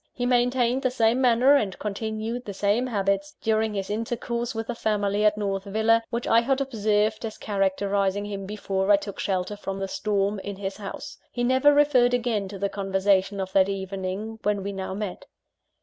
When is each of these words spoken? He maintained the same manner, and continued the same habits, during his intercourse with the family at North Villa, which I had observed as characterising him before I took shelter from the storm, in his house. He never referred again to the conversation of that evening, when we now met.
He 0.11 0.25
maintained 0.25 0.81
the 0.81 0.89
same 0.89 1.21
manner, 1.21 1.55
and 1.55 1.77
continued 1.77 2.45
the 2.45 2.55
same 2.55 2.87
habits, 2.87 3.35
during 3.39 3.75
his 3.75 3.91
intercourse 3.91 4.55
with 4.55 4.65
the 4.65 4.73
family 4.73 5.23
at 5.23 5.37
North 5.37 5.65
Villa, 5.65 6.03
which 6.09 6.25
I 6.25 6.39
had 6.41 6.59
observed 6.59 7.23
as 7.23 7.37
characterising 7.37 8.25
him 8.25 8.47
before 8.47 8.89
I 8.89 8.97
took 8.97 9.19
shelter 9.19 9.55
from 9.55 9.77
the 9.77 9.87
storm, 9.87 10.39
in 10.39 10.55
his 10.55 10.77
house. 10.77 11.19
He 11.31 11.43
never 11.43 11.71
referred 11.71 12.15
again 12.15 12.47
to 12.47 12.57
the 12.57 12.67
conversation 12.67 13.39
of 13.39 13.51
that 13.53 13.69
evening, 13.69 14.39
when 14.41 14.63
we 14.63 14.71
now 14.71 14.95
met. 14.95 15.27